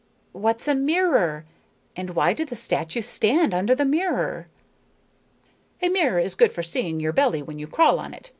"What's 0.31 0.67
a 0.67 0.73
mirror? 0.73 1.45
And 1.95 2.15
why 2.15 2.33
do 2.33 2.43
the 2.43 2.55
statues 2.55 3.05
stand 3.05 3.53
under 3.53 3.75
the 3.75 3.85
mirror?" 3.85 4.47
"A 5.79 5.89
mirror 5.89 6.17
is 6.17 6.33
good 6.33 6.51
for 6.51 6.63
seeing 6.63 6.99
your 6.99 7.13
belly 7.13 7.43
when 7.43 7.59
you 7.59 7.67
crawl 7.67 7.99
on 7.99 8.15
it. 8.15 8.27